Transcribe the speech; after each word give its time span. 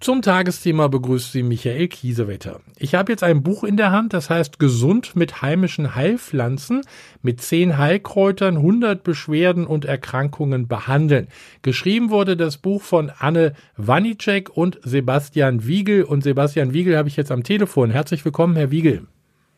Zum 0.00 0.22
Tagesthema 0.22 0.86
begrüßt 0.86 1.32
Sie 1.32 1.42
Michael 1.42 1.88
Kiesewetter. 1.88 2.60
Ich 2.78 2.94
habe 2.94 3.10
jetzt 3.10 3.24
ein 3.24 3.42
Buch 3.42 3.64
in 3.64 3.76
der 3.76 3.90
Hand, 3.90 4.12
das 4.12 4.30
heißt 4.30 4.60
Gesund 4.60 5.16
mit 5.16 5.42
heimischen 5.42 5.96
Heilpflanzen 5.96 6.82
mit 7.20 7.40
zehn 7.40 7.78
Heilkräutern 7.78 8.58
100 8.58 9.02
Beschwerden 9.02 9.66
und 9.66 9.84
Erkrankungen 9.84 10.68
behandeln. 10.68 11.26
Geschrieben 11.62 12.10
wurde 12.10 12.36
das 12.36 12.58
Buch 12.58 12.82
von 12.82 13.10
Anne 13.18 13.56
Wanicek 13.76 14.56
und 14.56 14.78
Sebastian 14.84 15.66
Wiegel. 15.66 16.04
Und 16.04 16.22
Sebastian 16.22 16.72
Wiegel 16.72 16.96
habe 16.96 17.08
ich 17.08 17.16
jetzt 17.16 17.32
am 17.32 17.42
Telefon. 17.42 17.90
Herzlich 17.90 18.24
willkommen, 18.24 18.54
Herr 18.54 18.70
Wiegel. 18.70 19.08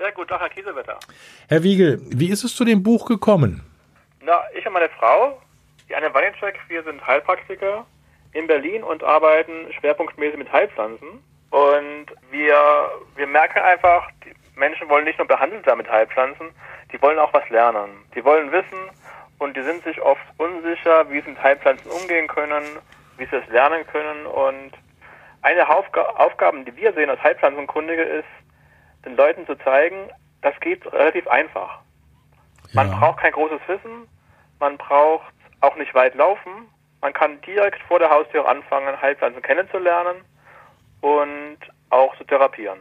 Ja, 0.00 0.10
guten 0.12 0.28
Tag, 0.28 0.40
Herr 0.40 0.48
Kiesewetter. 0.48 0.98
Herr 1.48 1.62
Wiegel, 1.62 2.00
wie 2.06 2.30
ist 2.30 2.45
es 2.45 2.56
zu 2.56 2.64
dem 2.64 2.82
Buch 2.82 3.04
gekommen? 3.04 3.60
Na, 4.24 4.40
ich 4.59 4.66
und 4.66 4.72
meine 4.72 4.88
Frau, 4.98 5.38
die 5.86 5.95
Anne 5.95 6.14
Wanicek, 6.14 6.59
wir 6.68 6.82
sind 6.82 7.06
Heilpraktiker 7.06 7.84
in 8.32 8.46
Berlin 8.46 8.82
und 8.82 9.02
arbeiten 9.02 9.72
schwerpunktmäßig 9.72 10.38
mit 10.38 10.52
Heilpflanzen. 10.52 11.22
Und 11.50 12.06
wir, 12.30 12.90
wir 13.16 13.26
merken 13.26 13.58
einfach, 13.58 14.08
die 14.24 14.32
Menschen 14.58 14.88
wollen 14.88 15.04
nicht 15.04 15.18
nur 15.18 15.26
behandelt 15.26 15.64
sein 15.64 15.78
mit 15.78 15.90
Heilpflanzen, 15.90 16.50
die 16.92 17.00
wollen 17.02 17.18
auch 17.18 17.32
was 17.32 17.48
lernen. 17.48 18.04
Die 18.14 18.24
wollen 18.24 18.52
wissen 18.52 18.90
und 19.38 19.56
die 19.56 19.62
sind 19.62 19.82
sich 19.84 20.00
oft 20.00 20.22
unsicher, 20.36 21.10
wie 21.10 21.20
sie 21.20 21.30
mit 21.30 21.42
Heilpflanzen 21.42 21.90
umgehen 21.90 22.28
können, 22.28 22.78
wie 23.16 23.26
sie 23.26 23.36
es 23.36 23.46
lernen 23.48 23.86
können. 23.86 24.26
Und 24.26 24.72
eine 25.42 25.56
der 25.56 25.70
Aufgaben, 25.70 26.64
die 26.64 26.76
wir 26.76 26.92
sehen 26.92 27.10
als 27.10 27.22
Heilpflanzenkundige, 27.22 28.02
ist, 28.02 28.28
den 29.04 29.16
Leuten 29.16 29.46
zu 29.46 29.56
zeigen, 29.56 30.10
das 30.42 30.59
geht 30.60 30.84
relativ 30.92 31.26
einfach. 31.26 31.80
Man 32.74 32.90
Ja. 32.90 32.98
braucht 32.98 33.20
kein 33.20 33.32
großes 33.32 33.60
Wissen, 33.66 34.09
man 34.59 34.76
braucht 34.76 35.32
auch 35.60 35.76
nicht 35.76 35.94
weit 35.94 36.15
laufen, 36.15 36.68
man 37.01 37.12
kann 37.12 37.40
direkt 37.43 37.80
vor 37.88 37.98
der 37.98 38.10
Haustür 38.10 38.48
anfangen, 38.48 39.01
Heilpflanzen 39.01 39.43
kennenzulernen 39.43 40.16
und 41.01 41.59
auch 41.90 42.16
zu 42.16 42.24
therapieren. 42.24 42.80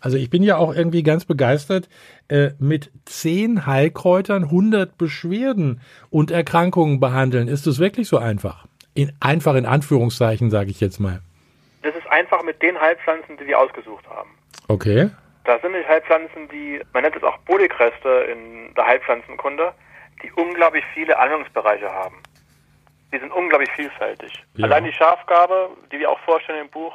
Also 0.00 0.16
ich 0.16 0.30
bin 0.30 0.42
ja 0.42 0.56
auch 0.56 0.74
irgendwie 0.74 1.02
ganz 1.02 1.26
begeistert 1.26 1.88
äh, 2.28 2.50
mit 2.58 2.90
zehn 3.04 3.66
Heilkräutern 3.66 4.44
100 4.44 4.96
Beschwerden 4.96 5.82
und 6.08 6.30
Erkrankungen 6.30 7.00
behandeln. 7.00 7.48
Ist 7.48 7.66
es 7.66 7.78
wirklich 7.78 8.08
so 8.08 8.16
einfach? 8.16 8.66
In, 8.94 9.12
einfach 9.20 9.54
in 9.54 9.66
Anführungszeichen 9.66 10.50
sage 10.50 10.70
ich 10.70 10.80
jetzt 10.80 11.00
mal. 11.00 11.20
Das 11.82 11.94
ist 11.94 12.06
einfach 12.08 12.42
mit 12.42 12.60
den 12.62 12.80
Heilpflanzen, 12.80 13.36
die 13.36 13.46
wir 13.46 13.58
ausgesucht 13.58 14.06
haben. 14.08 14.30
Okay. 14.68 15.10
Das 15.44 15.60
sind 15.62 15.72
die 15.72 15.86
Heilpflanzen, 15.86 16.48
die, 16.48 16.80
man 16.92 17.02
nennt 17.02 17.16
es 17.16 17.22
auch 17.22 17.38
Polykreste 17.44 18.08
in 18.32 18.74
der 18.74 18.86
Heilpflanzenkunde, 18.86 19.72
die 20.22 20.30
unglaublich 20.32 20.84
viele 20.94 21.18
Anwendungsbereiche 21.18 21.90
haben. 21.90 22.16
Die 23.12 23.18
sind 23.18 23.32
unglaublich 23.32 23.70
vielfältig. 23.72 24.32
Ja. 24.54 24.66
Allein 24.66 24.84
die 24.84 24.92
Schafgabe, 24.92 25.70
die 25.90 25.98
wir 25.98 26.10
auch 26.10 26.20
vorstellen 26.20 26.60
im 26.60 26.70
Buch, 26.70 26.94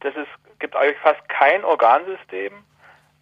das 0.00 0.14
ist, 0.16 0.58
gibt 0.58 0.74
eigentlich 0.74 0.98
fast 0.98 1.26
kein 1.28 1.64
Organsystem, 1.64 2.52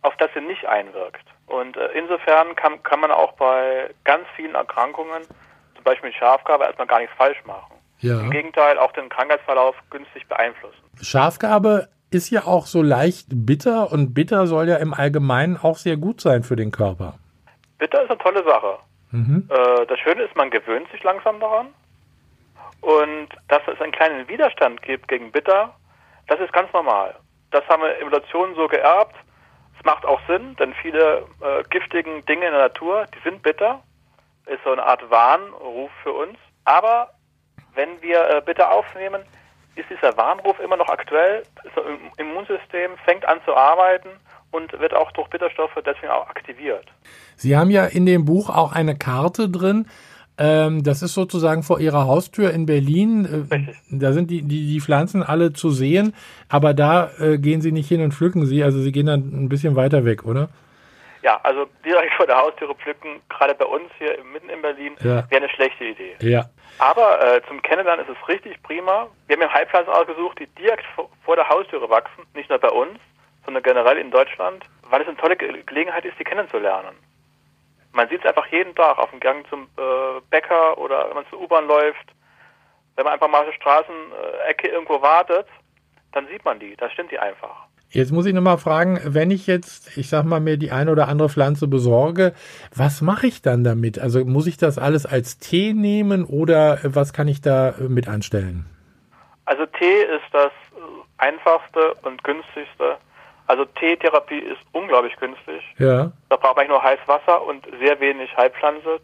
auf 0.03 0.17
das 0.17 0.31
sie 0.35 0.41
nicht 0.41 0.65
einwirkt. 0.67 1.27
Und 1.47 1.77
äh, 1.77 1.89
insofern 1.99 2.57
kann, 2.57 2.83
kann 2.83 3.01
man 3.01 3.11
auch 3.11 3.33
bei 3.33 3.91
ganz 4.05 4.25
vielen 4.37 4.55
Erkrankungen, 4.55 5.23
zum 5.75 5.85
Beispiel 5.85 6.09
mit 6.09 6.17
Schafgabe, 6.17 6.65
erstmal 6.65 6.87
gar 6.87 7.01
nichts 7.01 7.15
falsch 7.17 7.43
machen. 7.45 7.75
Ja. 7.99 8.21
Im 8.21 8.31
Gegenteil, 8.31 8.79
auch 8.79 8.93
den 8.93 9.11
Krankheitsverlauf 9.11 9.77
günstig 9.91 10.27
beeinflussen. 10.27 10.79
Schafgabe 11.03 11.89
ist 12.11 12.31
ja 12.31 12.45
auch 12.45 12.67
so 12.67 12.83
leicht 12.83 13.27
bitter 13.31 13.93
und 13.93 14.15
bitter 14.15 14.47
soll 14.47 14.69
ja 14.69 14.77
im 14.77 14.95
Allgemeinen 14.95 15.59
auch 15.59 15.77
sehr 15.77 15.97
gut 15.99 16.21
sein 16.21 16.43
für 16.43 16.57
den 16.57 16.71
Körper. 16.71 17.19
Bitter 17.79 18.03
ist 18.03 18.11
eine 18.11 18.19
tolle 18.19 18.43
Sache. 18.45 18.79
Äh, 19.13 19.87
das 19.87 19.99
Schöne 19.99 20.23
ist, 20.23 20.37
man 20.37 20.51
gewöhnt 20.51 20.89
sich 20.93 21.03
langsam 21.03 21.41
daran. 21.41 21.69
Und 22.81 23.29
dass 23.49 23.63
es 23.67 23.81
einen 23.81 23.93
kleinen 23.93 24.29
Widerstand 24.29 24.81
gibt 24.83 25.09
gegen 25.09 25.31
Bitter, 25.33 25.75
das 26.29 26.41
ist 26.41 26.53
ganz 26.53 26.73
normal. 26.73 27.15
Das 27.51 27.67
haben 27.69 27.83
wir 27.83 27.99
Evolution 28.01 28.55
so 28.55 28.69
geerbt. 28.69 29.17
Es 29.79 29.85
macht 29.85 30.05
auch 30.05 30.21
Sinn, 30.27 30.57
denn 30.57 30.75
viele 30.75 31.27
äh, 31.41 31.63
giftigen 31.71 32.25
Dinge 32.27 32.47
in 32.47 32.53
der 32.53 32.69
Natur, 32.69 33.07
die 33.15 33.29
sind 33.29 33.43
bitter. 33.43 33.83
Ist 34.47 34.63
so 34.65 34.73
eine 34.73 34.85
Art 34.85 35.09
Warnruf 35.11 35.91
für 36.03 36.13
uns. 36.13 36.39
Aber 36.65 37.11
wenn 37.75 38.01
wir 38.03 38.29
äh, 38.29 38.43
Bitter 38.45 38.71
aufnehmen, 38.71 39.23
ist 39.77 39.89
dieser 39.91 40.17
Warnruf 40.17 40.59
immer 40.61 40.77
noch 40.77 40.89
aktuell. 40.89 41.43
Das 41.63 41.85
Immunsystem 42.17 42.93
fängt 43.05 43.27
an 43.27 43.41
zu 43.45 43.55
arbeiten 43.55 44.09
und 44.51 44.73
wird 44.79 44.95
auch 44.95 45.11
durch 45.13 45.29
Bitterstoffe 45.29 45.79
deswegen 45.85 46.09
auch 46.09 46.29
aktiviert. 46.29 46.87
Sie 47.37 47.57
haben 47.57 47.71
ja 47.71 47.87
in 47.87 48.07
dem 48.07 48.25
Buch 48.25 48.51
auch 48.51 48.73
eine 48.73 48.97
Karte 48.97 49.49
drin. 49.49 49.89
Ähm, 50.41 50.83
das 50.83 51.03
ist 51.03 51.13
sozusagen 51.13 51.63
vor 51.63 51.81
Ihrer 51.81 52.07
Haustür 52.07 52.51
in 52.51 52.65
Berlin. 52.65 53.47
Äh, 53.51 53.73
da 53.91 54.13
sind 54.13 54.31
die, 54.31 54.41
die, 54.43 54.67
die 54.67 54.81
Pflanzen 54.81 55.23
alle 55.23 55.53
zu 55.53 55.71
sehen, 55.71 56.15
aber 56.49 56.73
da 56.73 57.11
äh, 57.21 57.37
gehen 57.39 57.61
Sie 57.61 57.73
nicht 57.73 57.89
hin 57.89 58.01
und 58.03 58.15
pflücken 58.15 58.47
sie. 58.47 58.65
Also 58.65 58.81
Sie 58.81 58.91
gehen 58.91 59.07
dann 59.07 59.21
ein 59.35 59.49
bisschen 59.51 59.77
weiter 59.77 60.05
weg, 60.07 60.25
oder? 60.25 60.49
Ja, 61.23 61.39
also 61.43 61.67
direkt 61.85 62.15
vor 62.15 62.27
der 62.27 62.39
Haustüre 62.39 62.75
pflücken, 62.75 63.21
gerade 63.29 63.55
bei 63.55 63.67
uns 63.67 63.85
hier 63.99 64.17
mitten 64.33 64.49
in 64.49 64.63
Berlin, 64.63 64.95
Ja. 65.01 65.29
wäre 65.31 65.43
eine 65.43 65.49
schlechte 65.51 65.85
Idee. 65.85 66.15
Ja. 66.21 66.47
Aber 66.79 67.21
äh, 67.23 67.43
zum 67.47 67.61
Kennenlernen 67.61 68.07
ist 68.07 68.11
es 68.19 68.29
richtig 68.29 68.63
prima. 68.63 69.09
Wir 69.27 69.37
haben 69.37 69.43
ja 69.43 69.53
Heilpflanzen 69.53 69.93
ausgesucht, 69.93 70.39
die 70.41 70.47
direkt 70.59 70.85
vor, 70.97 71.37
der 71.37 71.47
Haustüre 71.47 71.91
wachsen, 71.91 72.25
nicht 72.35 72.49
nur 72.49 72.59
bei 72.59 72.71
uns, 72.71 72.99
sondern 73.45 73.63
generell 73.63 73.99
in 73.99 74.11
Deutschland, 74.11 74.65
weil 74.89 75.03
es 75.03 75.09
eine 75.09 75.19
tolle 75.19 75.37
Ge 75.37 75.53
Gelegenheit 75.67 76.07
ist, 76.07 76.19
die 76.19 76.25
kennenzulernen. 76.25 76.97
Man 77.93 78.09
sieht 78.09 78.21
es 78.21 78.27
einfach 78.27 78.47
jeden 78.47 78.75
Tag 78.75 78.99
auf 78.99 79.11
dem 79.11 79.21
Gang 79.21 79.47
zum 79.49 79.63
äh, 79.77 80.21
Bäcker 80.31 80.79
oder 80.79 81.09
wenn 81.09 81.15
man 81.15 81.27
zur 81.29 81.41
U-Bahn 81.41 81.67
läuft. 81.67 82.15
Wenn 82.97 83.05
man 83.05 83.15
einfach 83.15 83.29
mal 83.29 83.41
auf 83.41 83.47
der 83.47 83.55
Straßenecke 83.55 84.69
irgendwo 84.69 85.01
wartet, 85.01 85.47
dann 86.13 86.27
sieht 86.29 86.45
man 86.45 86.59
die. 86.59 86.77
Da 86.77 86.91
stimmt 86.91 87.11
die 87.11 87.19
einfach. 87.19 87.67
Jetzt 87.93 88.13
muss 88.13 88.25
ich 88.27 88.33
nochmal 88.33 88.59
fragen, 88.59 89.01
wenn 89.05 89.33
ich 89.33 89.49
jetzt, 89.49 89.97
ich 89.97 90.09
sag 90.09 90.25
mal, 90.25 90.39
mir 90.39 90.57
die 90.57 90.71
eine 90.71 90.93
oder 90.93 91.09
andere 91.09 91.29
Pflanze 91.29 91.67
besorge, 91.67 92.35
was 92.73 93.01
mache 93.01 93.27
ich 93.27 93.43
dann 93.43 93.65
damit? 93.65 93.99
Also 93.99 94.25
muss 94.25 94.47
ich 94.47 94.57
das 94.57 94.79
alles 94.79 95.07
als 95.07 95.39
Tee 95.39 95.73
nehmen 95.73 96.25
oder 96.25 96.79
was 96.85 97.13
kann 97.13 97.27
ich 97.27 97.41
da 97.41 97.71
äh, 97.71 97.83
mit 97.89 98.07
anstellen? 98.07 98.67
Also 99.45 99.67
Tee 99.67 100.03
ist 100.03 100.33
das 100.33 100.53
äh, 100.53 100.81
einfachste 101.19 101.95
und 102.03 102.23
günstigste. 102.23 102.97
Also 103.51 103.65
Teetherapie 103.65 104.39
ist 104.39 104.61
unglaublich 104.71 105.17
günstig. 105.17 105.61
Ja. 105.79 106.13
Da 106.29 106.37
braucht 106.37 106.55
man 106.55 106.59
eigentlich 106.59 106.69
nur 106.69 106.83
heißes 106.85 107.09
Wasser 107.09 107.45
und 107.45 107.67
sehr 107.81 107.99
wenig 107.99 108.31
Heilpflanze, 108.37 109.01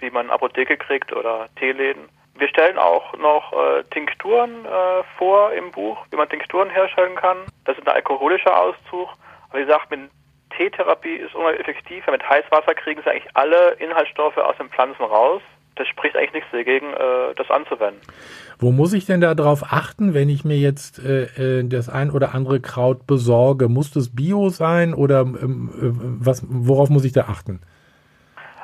wie 0.00 0.10
man 0.10 0.26
in 0.26 0.32
Apotheke 0.32 0.76
kriegt 0.76 1.14
oder 1.14 1.46
Teeläden. 1.58 2.10
Wir 2.34 2.46
stellen 2.48 2.76
auch 2.76 3.16
noch 3.16 3.54
äh, 3.54 3.84
Tinkturen 3.84 4.66
äh, 4.66 5.02
vor 5.16 5.50
im 5.54 5.70
Buch, 5.70 5.96
wie 6.10 6.16
man 6.16 6.28
Tinkturen 6.28 6.68
herstellen 6.68 7.16
kann. 7.16 7.38
Das 7.64 7.78
ist 7.78 7.88
ein 7.88 7.94
alkoholischer 7.94 8.60
Auszug. 8.60 9.08
Aber 9.48 9.60
wie 9.60 9.64
gesagt, 9.64 9.90
mit 9.90 10.10
Teetherapie 10.54 11.16
ist 11.16 11.34
unglaublich 11.34 11.60
effektiv. 11.60 12.06
Mit 12.06 12.28
Heißwasser 12.28 12.74
kriegen 12.74 13.00
sie 13.02 13.10
eigentlich 13.10 13.34
alle 13.34 13.76
Inhaltsstoffe 13.78 14.36
aus 14.36 14.58
den 14.58 14.68
Pflanzen 14.68 15.04
raus. 15.04 15.40
Das 15.76 15.86
spricht 15.88 16.16
eigentlich 16.16 16.32
nichts 16.32 16.50
dagegen, 16.52 16.92
äh, 16.92 17.34
das 17.36 17.50
anzuwenden. 17.50 18.00
Wo 18.58 18.72
muss 18.72 18.94
ich 18.94 19.04
denn 19.04 19.20
da 19.20 19.34
drauf 19.34 19.64
achten, 19.70 20.14
wenn 20.14 20.28
ich 20.28 20.44
mir 20.44 20.56
jetzt 20.56 20.98
äh, 20.98 21.60
äh, 21.60 21.68
das 21.68 21.88
ein 21.88 22.10
oder 22.10 22.34
andere 22.34 22.60
Kraut 22.60 23.06
besorge? 23.06 23.68
Muss 23.68 23.90
das 23.92 24.14
Bio 24.14 24.48
sein 24.48 24.94
oder 24.94 25.20
ähm, 25.20 25.70
äh, 25.76 26.26
was, 26.26 26.42
worauf 26.48 26.88
muss 26.88 27.04
ich 27.04 27.12
da 27.12 27.22
achten? 27.22 27.60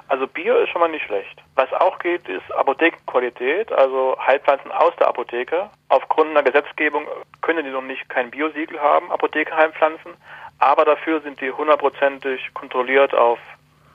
Also 0.08 0.26
Bio 0.26 0.58
ist 0.58 0.68
schon 0.68 0.80
mal 0.80 0.90
nicht 0.90 1.06
schlecht. 1.06 1.42
Was 1.54 1.72
auch 1.72 1.98
geht, 1.98 2.28
ist 2.28 2.50
Apothekenqualität, 2.52 3.72
also 3.72 4.14
Heilpflanzen 4.18 4.70
aus 4.70 4.94
der 4.98 5.08
Apotheke. 5.08 5.70
Aufgrund 5.88 6.30
einer 6.30 6.42
Gesetzgebung 6.42 7.06
können 7.40 7.64
die 7.64 7.70
noch 7.70 7.82
nicht 7.82 8.08
kein 8.10 8.30
Biosiegel 8.30 8.78
haben, 8.78 9.10
Apothekenheilpflanzen, 9.10 10.12
aber 10.58 10.84
dafür 10.84 11.20
sind 11.22 11.40
die 11.40 11.50
hundertprozentig 11.50 12.52
kontrolliert 12.52 13.14
auf 13.14 13.38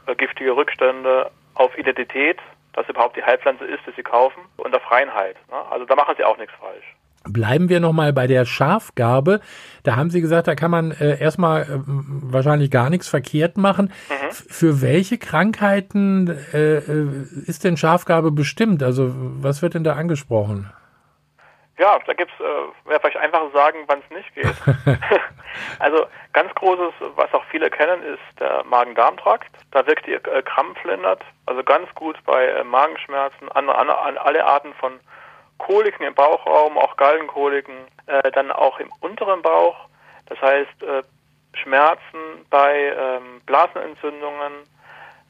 äh, 0.08 0.16
giftige 0.16 0.56
Rückstände, 0.56 1.30
auf 1.54 1.78
Identität, 1.78 2.40
dass 2.78 2.88
überhaupt 2.88 3.18
die 3.18 3.24
Heilpflanze 3.24 3.66
ist, 3.66 3.80
die 3.86 3.92
sie 3.98 4.04
kaufen, 4.04 4.40
und 4.56 4.74
auf 4.74 4.90
Reinheit. 4.90 5.36
Ne? 5.52 5.58
Also 5.70 5.86
da 5.86 5.96
machen 5.96 6.16
sie 6.18 6.24
auch 6.24 6.38
nichts 6.38 6.54
falsch. 6.60 6.96
Bleiben 7.30 7.68
wir 7.68 7.82
nochmal 7.82 8.14
bei 8.14 8.26
der 8.26 8.46
Schafgabe. 8.46 9.42
Da 9.84 9.98
haben 9.98 10.10
Sie 10.10 10.22
gesagt, 10.22 10.48
da 10.48 10.56
kann 10.56 10.72
man 10.72 10.92
äh, 10.92 11.20
erstmal 11.20 11.64
äh, 11.64 11.68
wahrscheinlich 11.86 12.72
gar 12.72 12.90
nichts 12.90 13.10
verkehrt 13.10 13.58
machen. 13.58 13.92
F- 14.30 14.46
Für 14.50 14.82
welche 14.82 15.18
Krankheiten 15.18 16.30
äh, 16.54 16.78
äh, 16.78 17.08
ist 17.46 17.66
denn 17.66 17.76
Schafgabe 17.76 18.32
bestimmt? 18.32 18.82
Also 18.82 19.12
was 19.14 19.62
wird 19.62 19.74
denn 19.74 19.84
da 19.84 19.94
angesprochen? 19.96 20.72
Ja, 21.78 22.00
da 22.06 22.14
gibt's, 22.14 22.34
äh, 22.40 22.92
ja, 22.92 23.00
vielleicht 23.00 23.18
einfach 23.18 23.52
sagen, 23.54 23.84
wann 23.88 24.00
es 24.00 24.16
nicht 24.16 24.34
geht. 24.34 24.98
also 25.80 26.08
ganz 26.34 26.54
großes, 26.56 26.94
was 27.16 27.34
auch 27.34 27.44
viele 27.46 27.70
kennen, 27.70 28.02
ist 28.04 28.40
der 28.40 28.64
Magen-Darm-Trakt. 28.64 29.52
Da 29.72 29.86
wirkt 29.86 30.08
die 30.08 30.14
äh, 30.14 30.42
Krampf 30.42 30.84
lindert, 30.84 31.22
also 31.46 31.64
ganz 31.64 31.94
gut 31.96 32.18
bei 32.26 32.46
äh, 32.46 32.64
Magenschmerzen, 32.64 33.50
an, 33.52 33.70
an, 33.70 33.90
an 33.90 34.18
alle 34.18 34.44
Arten 34.46 34.74
von 34.76 35.00
Koliken 35.58 36.06
im 36.06 36.14
Bauchraum, 36.14 36.78
auch 36.78 36.98
Gallenkoliken, 36.98 37.76
äh, 38.08 38.32
dann 38.32 38.52
auch 38.52 38.80
im 38.80 38.92
unteren 39.02 39.42
Bauch, 39.42 39.76
das 40.28 40.40
heißt 40.42 40.84
äh, 40.84 41.04
Schmerzen 41.54 42.46
bei 42.50 42.94
ähm, 42.98 43.42
Blasenentzündungen, 43.46 44.54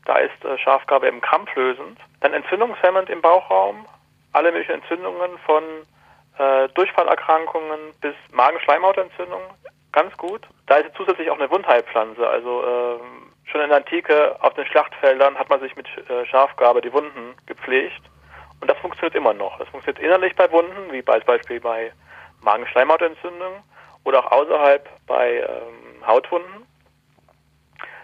da 0.05 0.17
ist 0.17 0.45
äh, 0.45 0.57
Schafgarbe 0.57 1.07
eben 1.07 1.21
krampflösend. 1.21 1.99
Dann 2.21 2.33
entzündungshemmend 2.33 3.09
im 3.09 3.21
Bauchraum, 3.21 3.85
alle 4.33 4.51
möglichen 4.51 4.73
Entzündungen 4.73 5.37
von 5.45 5.63
äh, 6.39 6.67
Durchfallerkrankungen 6.69 7.93
bis 8.01 8.15
Magenschleimhautentzündungen, 8.31 9.47
ganz 9.91 10.15
gut. 10.17 10.47
Da 10.67 10.77
ist 10.77 10.95
zusätzlich 10.95 11.29
auch 11.29 11.39
eine 11.39 11.49
Wundheilpflanze, 11.49 12.27
also 12.27 12.63
ähm, 12.65 13.31
schon 13.45 13.61
in 13.61 13.69
der 13.69 13.77
Antike 13.77 14.35
auf 14.41 14.53
den 14.53 14.65
Schlachtfeldern 14.65 15.37
hat 15.37 15.49
man 15.49 15.59
sich 15.59 15.75
mit 15.75 15.87
äh, 16.09 16.25
Schafgarbe 16.25 16.81
die 16.81 16.93
Wunden 16.93 17.35
gepflegt 17.45 18.01
und 18.59 18.69
das 18.69 18.77
funktioniert 18.79 19.15
immer 19.15 19.33
noch. 19.33 19.57
Das 19.59 19.69
funktioniert 19.69 20.03
innerlich 20.03 20.35
bei 20.35 20.51
Wunden, 20.51 20.91
wie 20.91 21.01
beispielsweise 21.01 21.61
bei 21.61 21.91
Magenschleimhautentzündungen 22.41 23.63
oder 24.03 24.19
auch 24.19 24.31
außerhalb 24.31 24.87
bei 25.05 25.37
ähm, 25.39 26.05
Hautwunden. 26.05 26.65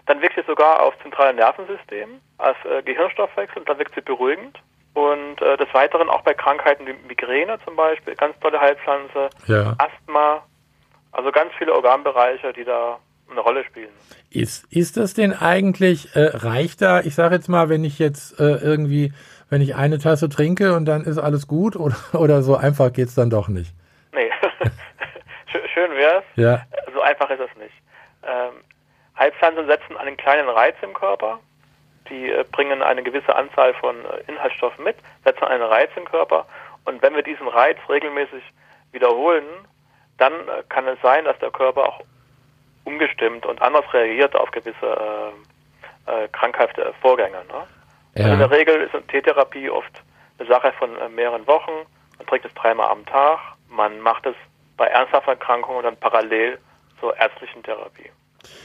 Dann 0.06 0.22
wirkt 0.22 0.36
sie 0.36 0.44
sogar 0.46 0.82
auf 0.82 0.94
zentrale 1.02 1.34
Nervensystem, 1.34 2.20
als 2.38 2.58
äh, 2.66 2.84
Gehirnstoffwechsel 2.84 3.60
und 3.60 3.70
dann 3.70 3.80
wirkt 3.80 3.96
sie 3.96 4.02
beruhigend. 4.02 4.60
Und 4.94 5.42
äh, 5.42 5.58
des 5.58 5.74
Weiteren 5.74 6.10
auch 6.10 6.22
bei 6.22 6.34
Krankheiten 6.36 6.86
wie 6.86 6.94
Migräne 7.08 7.58
zum 7.66 7.76
Beispiel, 7.76 8.16
ganz 8.16 8.38
tolle 8.40 8.60
Heilpflanze, 8.62 9.30
Ja. 9.48 9.76
Asthma, 9.80 10.44
also 11.12 11.32
ganz 11.32 11.52
viele 11.58 11.74
Organbereiche, 11.74 12.54
die 12.54 12.64
da 12.64 13.00
eine 13.32 13.40
Rolle 13.40 13.64
spielen. 13.66 13.90
Ist, 14.30 14.72
ist 14.72 14.98
das 14.98 15.14
denn 15.16 15.34
eigentlich, 15.34 16.16
äh, 16.16 16.30
reicht 16.34 16.82
da, 16.82 17.00
ich 17.02 17.16
sage 17.16 17.36
jetzt 17.36 17.50
mal, 17.50 17.70
wenn 17.70 17.84
ich 17.84 17.98
jetzt 17.98 18.40
äh, 18.40 18.58
irgendwie, 18.58 19.12
wenn 19.50 19.62
ich 19.62 19.76
eine 19.76 19.98
Tasse 19.98 20.30
trinke 20.30 20.76
und 20.76 20.86
dann 20.86 21.02
ist 21.06 21.18
alles 21.18 21.48
gut 21.48 21.76
oder, 21.76 21.96
oder 22.14 22.44
so 22.44 22.56
einfach 22.56 22.94
geht's 22.94 23.16
dann 23.16 23.32
doch 23.32 23.48
nicht? 23.48 23.74
Nee, 24.14 24.30
Schö- 25.52 25.68
schön 25.74 25.92
wär's. 25.96 26.24
Ja, 26.36 26.62
So 26.94 27.02
einfach 27.02 27.30
ist 27.32 27.40
es 27.42 27.58
nicht. 27.58 27.74
Ähm, 28.24 28.54
Heilpflanzen 29.18 29.66
setzen 29.68 29.98
einen 29.98 30.18
kleinen 30.18 30.50
Reiz 30.50 30.76
im 30.84 30.94
Körper. 30.94 31.40
Die 32.10 32.32
äh, 32.32 32.44
bringen 32.52 32.82
eine 32.82 33.04
gewisse 33.04 33.36
Anzahl 33.36 33.74
von 33.76 33.96
äh, 34.06 34.32
Inhaltsstoffen 34.32 34.84
mit, 34.84 34.98
setzen 35.24 35.46
einen 35.46 35.64
Reiz 35.64 35.90
im 35.96 36.06
Körper. 36.06 36.46
Und 36.86 37.02
wenn 37.02 37.16
wir 37.16 37.24
diesen 37.24 37.48
Reiz 37.48 37.78
regelmäßig 37.90 38.44
wiederholen, 38.92 39.46
dann 40.18 40.34
äh, 40.34 40.64
kann 40.70 40.88
es 40.88 41.00
sein, 41.02 41.26
dass 41.26 41.38
der 41.40 41.52
Körper 41.52 41.88
auch 41.88 42.02
umgestimmt 42.86 43.46
und 43.46 43.62
anders 43.62 43.86
reagiert 43.94 44.36
auf 44.36 44.52
gewisse 44.52 45.32
krankhafte 46.34 46.94
Vorgänge. 47.00 47.46
Ne? 47.48 47.68
Also 48.16 48.34
in 48.34 48.40
ja. 48.40 48.48
der 48.48 48.52
Regel 48.52 48.82
ist 48.82 48.94
eine 48.94 49.08
T-Therapie 49.08 49.70
oft 49.70 50.04
eine 50.38 50.50
Sache 50.50 50.74
von 50.74 50.92
mehreren 51.16 51.48
Wochen. 51.48 51.72
Man 52.18 52.28
trägt 52.28 52.44
es 52.44 52.54
dreimal 52.56 52.90
am 52.90 53.06
Tag. 53.06 53.40
Man 53.70 54.02
macht 54.02 54.26
es 54.26 54.36
bei 54.76 54.88
ernsthaften 54.88 55.30
Erkrankungen 55.30 55.84
dann 55.84 55.96
parallel 55.96 56.60
zur 57.00 57.16
ärztlichen 57.18 57.64
Therapie. 57.64 58.12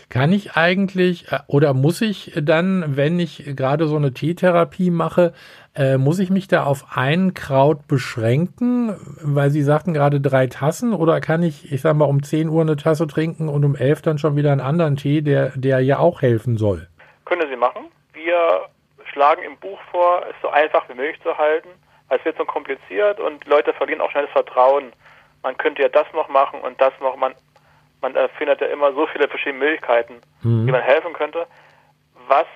Kann 0.08 0.32
ich 0.32 0.52
eigentlich 0.56 1.30
äh, 1.32 1.40
oder 1.46 1.74
muss 1.74 2.00
ich 2.00 2.32
dann, 2.40 2.96
wenn 2.96 3.18
ich 3.18 3.56
gerade 3.56 3.86
so 3.86 3.96
eine 3.96 4.12
Teetherapie 4.12 4.90
mache, 4.90 5.32
äh, 5.78 5.96
muss 5.96 6.18
ich 6.18 6.30
mich 6.30 6.48
da 6.48 6.64
auf 6.64 6.86
ein 6.96 7.34
Kraut 7.34 7.86
beschränken, 7.86 8.96
weil 9.22 9.50
Sie 9.50 9.62
sagten 9.62 9.94
gerade 9.94 10.20
drei 10.20 10.48
Tassen 10.48 10.92
oder 10.92 11.20
kann 11.20 11.42
ich, 11.42 11.72
ich 11.72 11.80
sag 11.80 11.94
mal, 11.94 12.06
um 12.06 12.22
10 12.22 12.48
Uhr 12.48 12.62
eine 12.62 12.76
Tasse 12.76 13.06
trinken 13.06 13.48
und 13.48 13.64
um 13.64 13.76
11 13.76 14.02
dann 14.02 14.18
schon 14.18 14.36
wieder 14.36 14.50
einen 14.50 14.60
anderen 14.60 14.96
Tee, 14.96 15.22
der, 15.22 15.52
der 15.54 15.80
ja 15.80 15.98
auch 15.98 16.20
helfen 16.20 16.56
soll? 16.56 16.88
Können 17.24 17.48
Sie 17.48 17.56
machen. 17.56 17.84
Wir 18.12 18.68
schlagen 19.12 19.42
im 19.42 19.56
Buch 19.58 19.78
vor, 19.90 20.22
es 20.28 20.34
so 20.42 20.48
einfach 20.48 20.88
wie 20.88 20.94
möglich 20.94 21.20
zu 21.22 21.36
halten, 21.36 21.68
weil 22.08 22.18
es 22.18 22.24
wird 22.24 22.38
so 22.38 22.44
kompliziert 22.44 23.20
und 23.20 23.44
Leute 23.46 23.72
verlieren 23.72 24.00
auch 24.00 24.10
schnell 24.10 24.24
das 24.24 24.32
Vertrauen. 24.32 24.92
Man 25.42 25.56
könnte 25.56 25.82
ja 25.82 25.88
das 25.88 26.06
noch 26.12 26.28
machen 26.28 26.60
und 26.60 26.80
das 26.80 26.92
noch. 27.00 27.16
Man, 27.16 27.34
man 28.00 28.14
äh, 28.16 28.28
findet 28.36 28.60
ja 28.60 28.68
immer 28.68 28.92
so 28.92 29.06
viele 29.06 29.28
verschiedene 29.28 29.64
Möglichkeiten, 29.64 30.20
wie 30.66 30.70
man 30.70 30.82
helfen 30.82 31.12
könnte. 31.12 31.46
Was 32.28 32.46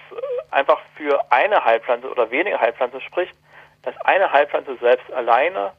einfach 0.51 0.81
für 0.97 1.21
eine 1.31 1.65
Heilpflanze 1.65 2.11
oder 2.11 2.31
wenige 2.31 2.61
Heilpflanzen 2.61 3.01
spricht, 3.01 3.35
dass 3.83 3.97
eine 4.03 4.31
Heilpflanze 4.31 4.77
selbst 4.81 5.11
alleine 5.13 5.73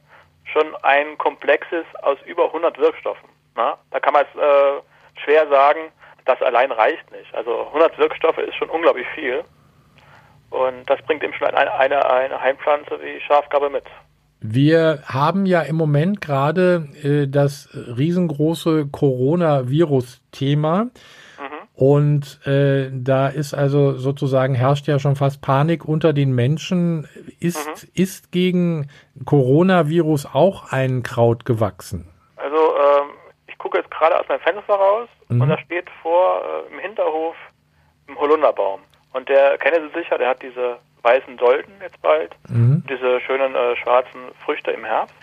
schon 0.44 0.74
ein 0.82 1.16
Komplex 1.18 1.66
ist 1.70 2.04
aus 2.04 2.18
über 2.26 2.46
100 2.46 2.78
Wirkstoffen. 2.78 3.28
Na? 3.54 3.78
Da 3.90 4.00
kann 4.00 4.12
man 4.12 4.24
es 4.24 4.40
äh, 4.40 5.20
schwer 5.22 5.48
sagen, 5.48 5.92
das 6.24 6.40
allein 6.42 6.72
reicht 6.72 7.10
nicht. 7.12 7.34
Also 7.34 7.66
100 7.68 7.98
Wirkstoffe 7.98 8.38
ist 8.38 8.56
schon 8.56 8.70
unglaublich 8.70 9.06
viel. 9.14 9.44
Und 10.50 10.88
das 10.88 11.00
bringt 11.02 11.22
eben 11.22 11.34
schon 11.34 11.48
eine, 11.48 11.72
eine, 11.74 12.10
eine 12.10 12.40
Heilpflanze 12.40 13.00
wie 13.02 13.20
Schafgarbe 13.20 13.70
mit. 13.70 13.84
Wir 14.46 14.98
haben 15.06 15.46
ja 15.46 15.62
im 15.62 15.76
Moment 15.76 16.20
gerade 16.20 16.86
äh, 17.02 17.26
das 17.26 17.70
riesengroße 17.72 18.88
Coronavirus-Thema. 18.92 20.90
Und 21.76 22.46
äh, 22.46 22.90
da 22.92 23.28
ist 23.28 23.54
also 23.54 23.94
sozusagen 23.94 24.54
herrscht 24.54 24.86
ja 24.86 24.98
schon 24.98 25.16
fast 25.16 25.40
Panik 25.40 25.86
unter 25.86 26.12
den 26.12 26.32
Menschen. 26.32 27.08
Ist, 27.40 27.84
ist 27.94 28.32
gegen 28.32 28.90
Coronavirus 29.24 30.26
auch 30.34 30.70
ein 30.70 31.02
Kraut 31.02 31.46
gewachsen? 31.46 32.06
Also 32.36 32.56
ähm, 32.56 33.08
ich 33.46 33.56
gucke 33.56 33.78
jetzt 33.78 33.90
gerade 33.90 34.20
aus 34.20 34.28
meinem 34.28 34.40
Fenster 34.40 34.74
raus 34.74 35.08
und 35.30 35.48
da 35.48 35.58
steht 35.58 35.88
vor 36.02 36.42
äh, 36.42 36.72
im 36.72 36.78
Hinterhof 36.80 37.34
ein 38.08 38.16
Holunderbaum. 38.16 38.80
Und 39.14 39.28
der 39.28 39.56
kennen 39.56 39.88
Sie 39.88 40.00
sicher, 40.00 40.18
der 40.18 40.28
hat 40.28 40.42
diese 40.42 40.76
weißen 41.04 41.36
Dolden 41.36 41.72
jetzt 41.80 42.00
bald, 42.02 42.34
diese 42.88 43.20
schönen 43.20 43.54
äh, 43.54 43.76
schwarzen 43.76 44.20
Früchte 44.44 44.70
im 44.70 44.84
Herbst. 44.84 45.14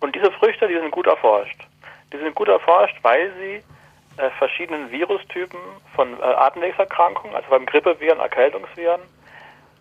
Und 0.00 0.14
diese 0.14 0.30
Früchte, 0.32 0.68
die 0.68 0.78
sind 0.78 0.90
gut 0.90 1.06
erforscht. 1.06 1.66
Die 2.12 2.18
sind 2.18 2.34
gut 2.34 2.48
erforscht, 2.48 2.96
weil 3.02 3.32
sie 3.38 3.62
äh, 4.20 4.30
verschiedenen 4.38 4.90
Virustypen 4.90 5.58
von 5.94 6.18
äh, 6.18 6.22
Atemwegserkrankungen, 6.22 7.34
also 7.34 7.48
beim 7.50 7.66
Grippeviren, 7.66 8.20
Erkältungsviren, 8.20 9.00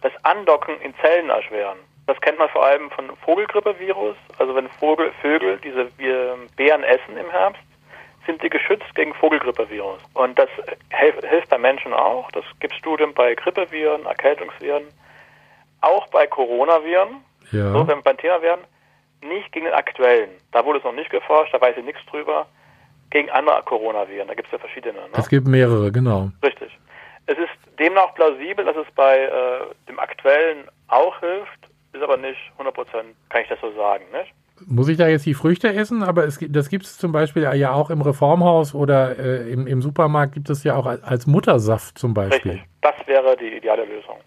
das 0.02 0.14
Andocken 0.24 0.80
in 0.82 0.94
Zellen 1.02 1.30
erschweren. 1.30 1.78
Das 2.08 2.20
kennt 2.22 2.40
man 2.40 2.50
vor 2.50 2.66
allem 2.66 2.90
von 2.92 3.16
Vogelgrippevirus. 3.18 4.16
Also 4.38 4.56
wenn 4.56 4.68
Vogel, 4.70 5.12
Vögel 5.22 5.60
diese 5.64 5.92
wir, 5.98 6.38
Beeren 6.56 6.84
essen 6.84 7.18
im 7.18 7.30
Herbst, 7.30 7.62
sind 8.26 8.42
die 8.44 8.50
geschützt 8.50 8.94
gegen 8.96 9.14
Vogelgrippevirus. 9.14 10.00
Und 10.14 10.38
das 10.38 10.50
helf, 10.90 11.16
hilft 11.28 11.50
bei 11.50 11.58
Menschen 11.58 11.94
auch. 11.94 12.32
Das 12.32 12.44
gibt 12.60 12.74
Studien 12.76 13.14
bei 13.14 13.36
Grippeviren, 13.36 14.06
Erkältungsviren, 14.06 14.84
auch 15.82 16.08
bei 16.08 16.28
Coronaviren, 16.28 17.24
Ja. 17.52 17.72
so 17.72 17.88
wenn 17.88 17.98
wir 17.98 18.04
beim 18.04 18.18
Thema 18.18 18.42
wären, 18.42 18.60
nicht 19.22 19.52
gegen 19.52 19.66
den 19.66 19.74
aktuellen. 19.74 20.30
Da 20.52 20.64
wurde 20.66 20.80
es 20.80 20.86
noch 20.86 20.94
nicht 20.94 21.10
geforscht, 21.10 21.54
da 21.54 21.60
weiß 21.62 21.76
ich 21.78 21.84
nichts 21.86 22.02
drüber. 22.10 22.46
Gegen 23.10 23.30
andere 23.32 23.62
Coronaviren, 23.64 24.28
da 24.28 24.34
gibt 24.36 24.48
es 24.48 24.52
ja 24.52 24.60
verschiedene. 24.60 24.94
Ne? 25.00 25.08
Es 25.18 25.28
gibt 25.30 25.48
mehrere, 25.48 25.92
genau. 25.92 26.30
Richtig. 26.44 26.78
Es 27.26 27.38
ist 27.38 27.50
demnach 27.80 28.14
plausibel, 28.16 28.64
dass 28.66 28.76
es 28.78 28.86
bei 28.96 29.18
äh, 29.24 29.62
dem 29.88 30.00
aktuellen 30.00 30.68
auch 30.88 31.20
hilft, 31.20 31.60
ist 31.94 32.02
aber 32.04 32.18
nicht 32.18 32.38
100 32.54 32.74
Prozent, 32.74 33.16
kann 33.30 33.42
ich 33.42 33.48
das 33.50 33.60
so 33.62 33.72
sagen, 33.74 34.06
nicht? 34.12 34.32
Muss 34.68 34.90
ich 34.90 34.98
da 34.98 35.08
jetzt 35.08 35.26
die 35.26 35.34
Früchte 35.34 35.74
essen? 35.74 36.04
Aber 36.04 36.26
es, 36.26 36.38
das 36.50 36.70
gibt 36.70 36.84
es 36.86 36.98
zum 36.98 37.12
Beispiel 37.12 37.44
ja 37.56 37.72
auch 37.74 37.90
im 37.90 38.02
Reformhaus 38.02 38.76
oder 38.76 39.18
äh, 39.18 39.50
im, 39.52 39.66
im 39.68 39.82
Supermarkt 39.82 40.34
gibt 40.34 40.50
es 40.50 40.64
ja 40.64 40.76
auch 40.76 40.86
als- 40.86 41.04
als 41.04 41.28
Muttersaft 41.28 41.98
zum 41.98 42.14
Beispiel. 42.14 42.52
Richtig. 42.54 42.70
Das 42.82 42.96
wäre 43.08 43.38
die 43.38 43.56
ideale 43.56 43.86
Lösung. 43.86 44.18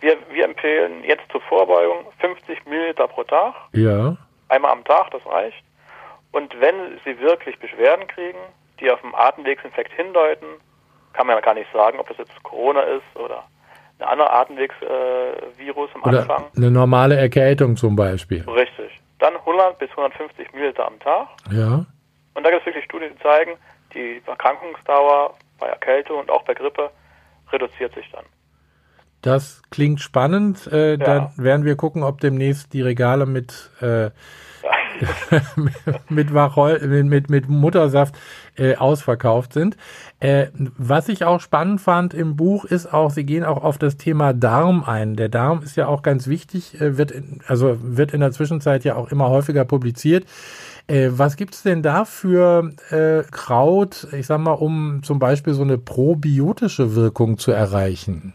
Wir, 0.00 0.16
wir 0.30 0.44
empfehlen 0.44 1.04
jetzt 1.04 1.30
zur 1.30 1.40
Vorbeugung 1.42 2.06
50 2.20 2.64
Milliliter 2.66 3.06
pro 3.08 3.22
Tag, 3.24 3.54
Ja. 3.72 4.16
einmal 4.48 4.72
am 4.72 4.84
Tag, 4.84 5.10
das 5.10 5.24
reicht. 5.26 5.62
Und 6.32 6.58
wenn 6.60 6.98
Sie 7.04 7.18
wirklich 7.20 7.58
Beschwerden 7.58 8.06
kriegen, 8.06 8.38
die 8.78 8.90
auf 8.90 9.02
einen 9.04 9.14
Atemwegsinfekt 9.14 9.92
hindeuten, 9.92 10.46
kann 11.12 11.26
man 11.26 11.36
ja 11.36 11.40
gar 11.42 11.54
nicht 11.54 11.70
sagen, 11.72 11.98
ob 11.98 12.08
das 12.08 12.18
jetzt 12.18 12.42
Corona 12.44 12.80
ist 12.82 13.02
oder 13.16 13.44
ein 13.98 14.06
anderer 14.08 14.32
Atemwegsvirus 14.32 15.90
äh, 15.90 15.94
am 15.94 16.02
Oder 16.02 16.20
Anfang. 16.20 16.44
eine 16.56 16.70
normale 16.70 17.16
Erkältung 17.16 17.76
zum 17.76 17.96
Beispiel. 17.96 18.48
Richtig. 18.48 18.98
Dann 19.18 19.36
100 19.36 19.78
bis 19.78 19.90
150 19.90 20.52
Milliliter 20.54 20.86
am 20.86 20.98
Tag. 21.00 21.28
Ja. 21.50 21.84
Und 22.34 22.44
da 22.44 22.50
gibt 22.50 22.60
es 22.60 22.66
wirklich 22.66 22.84
Studien, 22.84 23.12
die 23.14 23.22
zeigen, 23.22 23.52
die 23.92 24.22
Erkrankungsdauer 24.26 25.34
bei 25.58 25.66
Erkältung 25.66 26.20
und 26.20 26.30
auch 26.30 26.42
bei 26.44 26.54
Grippe 26.54 26.90
reduziert 27.52 27.92
sich 27.94 28.08
dann. 28.12 28.24
Das 29.22 29.60
klingt 29.70 30.00
spannend. 30.00 30.66
Äh, 30.66 30.96
Dann 30.96 31.30
werden 31.36 31.64
wir 31.64 31.76
gucken, 31.76 32.02
ob 32.02 32.20
demnächst 32.20 32.72
die 32.72 32.80
Regale 32.80 33.26
mit, 33.26 33.70
äh, 33.80 34.10
mit, 36.08 36.32
Wacholder, 36.32 36.86
mit, 36.86 37.28
mit, 37.28 37.48
Muttersaft 37.48 38.14
äh, 38.56 38.76
ausverkauft 38.76 39.52
sind. 39.52 39.76
Äh, 40.20 40.46
was 40.54 41.08
ich 41.10 41.24
auch 41.24 41.40
spannend 41.40 41.82
fand 41.82 42.14
im 42.14 42.36
Buch 42.36 42.64
ist 42.64 42.92
auch, 42.92 43.10
Sie 43.10 43.24
gehen 43.24 43.44
auch 43.44 43.62
auf 43.62 43.76
das 43.76 43.98
Thema 43.98 44.32
Darm 44.32 44.84
ein. 44.84 45.16
Der 45.16 45.28
Darm 45.28 45.62
ist 45.62 45.76
ja 45.76 45.86
auch 45.86 46.02
ganz 46.02 46.26
wichtig, 46.26 46.80
äh, 46.80 46.96
wird 46.96 47.10
in, 47.10 47.40
also 47.46 47.76
wird 47.82 48.14
in 48.14 48.20
der 48.20 48.32
Zwischenzeit 48.32 48.84
ja 48.84 48.94
auch 48.96 49.10
immer 49.10 49.28
häufiger 49.28 49.66
publiziert. 49.66 50.24
Äh, 50.86 51.10
was 51.12 51.36
gibt's 51.36 51.62
denn 51.62 51.82
da 51.82 52.06
für 52.06 52.72
äh, 52.90 53.22
Kraut, 53.30 54.08
ich 54.12 54.26
sag 54.26 54.40
mal, 54.40 54.52
um 54.52 55.02
zum 55.02 55.18
Beispiel 55.18 55.52
so 55.52 55.62
eine 55.62 55.76
probiotische 55.76 56.94
Wirkung 56.94 57.36
zu 57.36 57.52
erreichen? 57.52 58.32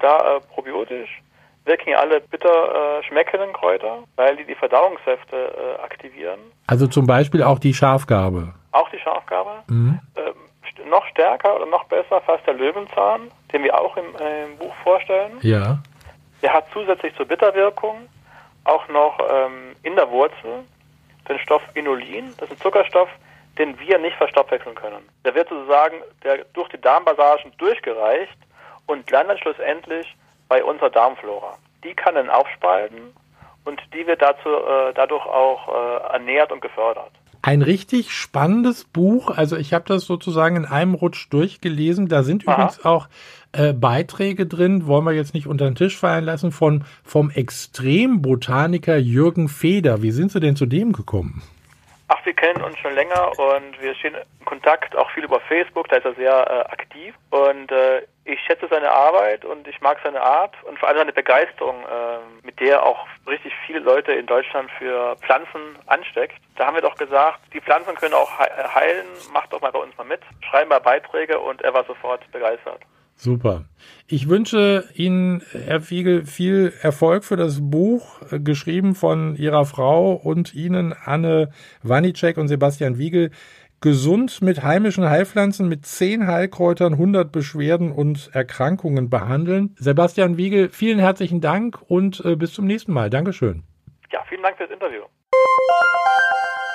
Da 0.00 0.36
äh, 0.36 0.40
probiotisch 0.40 1.22
wirken 1.64 1.90
ja 1.90 1.98
alle 1.98 2.20
bitter 2.20 2.98
äh, 2.98 3.02
schmeckenden 3.04 3.52
Kräuter, 3.52 4.04
weil 4.16 4.36
die 4.36 4.44
die 4.44 4.54
Verdauungssäfte 4.54 5.36
äh, 5.36 5.82
aktivieren. 5.82 6.40
Also 6.66 6.86
zum 6.86 7.06
Beispiel 7.06 7.42
auch 7.42 7.58
die 7.58 7.74
Schafgarbe. 7.74 8.54
Auch 8.72 8.88
die 8.90 8.98
Schafgarbe. 8.98 9.62
Mhm. 9.68 10.00
Ähm, 10.16 10.34
noch 10.88 11.06
stärker 11.06 11.56
oder 11.56 11.66
noch 11.66 11.84
besser 11.84 12.20
fast 12.22 12.46
der 12.46 12.54
Löwenzahn, 12.54 13.30
den 13.52 13.62
wir 13.62 13.78
auch 13.78 13.96
im, 13.96 14.16
äh, 14.16 14.44
im 14.44 14.56
Buch 14.56 14.74
vorstellen. 14.82 15.38
Ja. 15.42 15.78
Der 16.42 16.52
hat 16.52 16.66
zusätzlich 16.72 17.14
zur 17.16 17.26
Bitterwirkung 17.26 18.08
auch 18.64 18.86
noch 18.88 19.18
ähm, 19.30 19.74
in 19.82 19.96
der 19.96 20.10
Wurzel 20.10 20.64
den 21.28 21.38
Stoff 21.40 21.62
Inulin. 21.74 22.32
Das 22.38 22.50
ist 22.50 22.56
ein 22.56 22.60
Zuckerstoff, 22.60 23.08
den 23.58 23.78
wir 23.80 23.98
nicht 23.98 24.16
verstoffwechseln 24.16 24.74
können. 24.74 25.08
Der 25.24 25.34
wird 25.34 25.48
sozusagen 25.48 25.96
der 26.22 26.44
durch 26.54 26.68
die 26.68 26.80
Darmpassagen 26.80 27.52
durchgereicht 27.58 28.38
und 28.88 29.08
landet 29.10 29.38
schlussendlich 29.38 30.16
bei 30.48 30.64
unserer 30.64 30.90
Darmflora. 30.90 31.56
Die 31.84 31.94
kann 31.94 32.16
dann 32.16 32.28
aufspalten 32.28 33.14
und 33.64 33.80
die 33.94 34.06
wird 34.06 34.20
dazu, 34.20 34.48
äh, 34.48 34.92
dadurch 34.94 35.24
auch 35.24 35.68
äh, 35.68 36.12
ernährt 36.14 36.50
und 36.50 36.60
gefördert. 36.60 37.12
Ein 37.42 37.62
richtig 37.62 38.10
spannendes 38.10 38.84
Buch. 38.84 39.30
Also 39.30 39.56
ich 39.56 39.72
habe 39.72 39.84
das 39.86 40.06
sozusagen 40.06 40.56
in 40.56 40.64
einem 40.64 40.94
Rutsch 40.94 41.28
durchgelesen. 41.30 42.08
Da 42.08 42.24
sind 42.24 42.48
Aha. 42.48 42.54
übrigens 42.54 42.84
auch 42.84 43.08
äh, 43.52 43.72
Beiträge 43.72 44.46
drin, 44.46 44.86
wollen 44.86 45.04
wir 45.04 45.12
jetzt 45.12 45.34
nicht 45.34 45.46
unter 45.46 45.66
den 45.66 45.76
Tisch 45.76 45.96
fallen 45.96 46.24
lassen, 46.24 46.50
von 46.50 46.84
vom 47.04 47.30
Extrembotaniker 47.30 48.96
Jürgen 48.96 49.48
Feder. 49.48 50.02
Wie 50.02 50.10
sind 50.10 50.32
Sie 50.32 50.40
denn 50.40 50.56
zu 50.56 50.66
dem 50.66 50.92
gekommen? 50.92 51.42
Ach, 52.08 52.24
wir 52.24 52.32
kennen 52.32 52.62
uns 52.62 52.78
schon 52.78 52.94
länger 52.94 53.38
und 53.38 53.80
wir 53.82 53.94
stehen 53.94 54.14
in 54.14 54.44
Kontakt, 54.46 54.96
auch 54.96 55.10
viel 55.10 55.24
über 55.24 55.40
Facebook, 55.40 55.88
da 55.88 55.96
ist 55.96 56.06
er 56.06 56.14
sehr 56.14 56.50
äh, 56.50 56.72
aktiv 56.72 57.14
und 57.30 57.70
äh, 57.70 58.02
ich 58.28 58.40
schätze 58.40 58.66
seine 58.68 58.90
Arbeit 58.90 59.44
und 59.44 59.66
ich 59.66 59.80
mag 59.80 59.98
seine 60.04 60.20
Art 60.20 60.54
und 60.64 60.78
vor 60.78 60.88
allem 60.88 60.98
seine 60.98 61.12
Begeisterung, 61.12 61.76
äh, 61.82 62.46
mit 62.46 62.60
der 62.60 62.76
er 62.76 62.82
auch 62.82 63.06
richtig 63.26 63.52
viele 63.66 63.78
Leute 63.78 64.12
in 64.12 64.26
Deutschland 64.26 64.70
für 64.78 65.16
Pflanzen 65.16 65.78
ansteckt. 65.86 66.36
Da 66.56 66.66
haben 66.66 66.74
wir 66.74 66.82
doch 66.82 66.96
gesagt, 66.96 67.40
die 67.54 67.60
Pflanzen 67.60 67.94
können 67.94 68.14
auch 68.14 68.30
heilen, 68.38 69.06
macht 69.32 69.52
doch 69.52 69.62
mal 69.62 69.72
bei 69.72 69.78
uns 69.78 69.96
mal 69.96 70.04
mit, 70.04 70.20
schreiben 70.42 70.68
mal 70.68 70.80
Beiträge 70.80 71.38
und 71.38 71.62
er 71.62 71.72
war 71.72 71.84
sofort 71.84 72.30
begeistert. 72.30 72.80
Super. 73.20 73.64
Ich 74.06 74.28
wünsche 74.28 74.88
Ihnen, 74.94 75.42
Herr 75.50 75.80
Fiegel, 75.80 76.24
viel 76.24 76.72
Erfolg 76.82 77.24
für 77.24 77.36
das 77.36 77.58
Buch, 77.60 78.22
äh, 78.30 78.38
geschrieben 78.38 78.94
von 78.94 79.34
Ihrer 79.34 79.64
Frau 79.64 80.12
und 80.12 80.54
Ihnen, 80.54 80.94
Anne 81.04 81.50
Wanicek 81.82 82.36
und 82.36 82.46
Sebastian 82.46 82.98
Wiegel. 82.98 83.32
Gesund 83.80 84.42
mit 84.42 84.62
heimischen 84.62 85.08
Heilpflanzen 85.08 85.68
mit 85.68 85.86
zehn 85.86 86.26
Heilkräutern, 86.26 86.94
100 86.94 87.30
Beschwerden 87.30 87.92
und 87.92 88.30
Erkrankungen 88.32 89.08
behandeln. 89.08 89.76
Sebastian 89.78 90.36
Wiegel, 90.36 90.68
vielen 90.68 90.98
herzlichen 90.98 91.40
Dank 91.40 91.80
und 91.86 92.24
äh, 92.24 92.36
bis 92.36 92.52
zum 92.52 92.66
nächsten 92.66 92.92
Mal. 92.92 93.10
Dankeschön. 93.10 93.62
Ja, 94.10 94.20
vielen 94.28 94.42
Dank 94.42 94.56
fürs 94.56 94.70
Interview. 94.70 95.02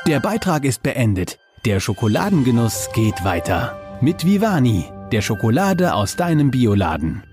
Der 0.08 0.20
Beitrag 0.20 0.66
ist 0.66 0.84
beendet. 0.84 1.40
Der 1.66 1.80
Schokoladengenuss 1.80 2.92
geht 2.94 3.24
weiter. 3.24 3.80
Mit 4.02 4.26
Vivani 4.26 4.86
der 5.14 5.22
Schokolade 5.22 5.94
aus 5.94 6.16
deinem 6.16 6.50
Bioladen. 6.50 7.24